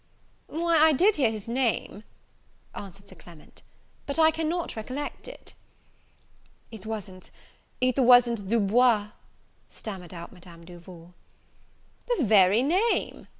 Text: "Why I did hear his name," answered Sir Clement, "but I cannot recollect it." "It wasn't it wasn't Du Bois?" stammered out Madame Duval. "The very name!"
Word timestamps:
"Why 0.47 0.79
I 0.79 0.93
did 0.93 1.17
hear 1.17 1.29
his 1.29 1.47
name," 1.47 2.03
answered 2.73 3.07
Sir 3.07 3.13
Clement, 3.13 3.61
"but 4.07 4.17
I 4.17 4.31
cannot 4.31 4.75
recollect 4.75 5.27
it." 5.27 5.53
"It 6.71 6.87
wasn't 6.87 7.29
it 7.79 7.99
wasn't 7.99 8.49
Du 8.49 8.59
Bois?" 8.59 9.09
stammered 9.69 10.11
out 10.11 10.33
Madame 10.33 10.65
Duval. 10.65 11.13
"The 12.17 12.23
very 12.25 12.63
name!" 12.63 13.27